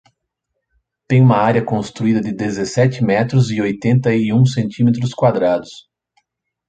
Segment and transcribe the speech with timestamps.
[1.07, 5.87] Tem uma área construída de dezessete metros e oitenta e um centímetros quadrados.